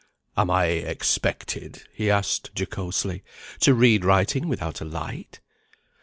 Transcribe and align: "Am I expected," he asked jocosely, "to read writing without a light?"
"Am 0.35 0.49
I 0.49 0.65
expected," 0.65 1.83
he 1.93 2.09
asked 2.09 2.49
jocosely, 2.55 3.23
"to 3.59 3.75
read 3.75 4.03
writing 4.03 4.47
without 4.47 4.81
a 4.81 4.85
light?" 4.85 5.41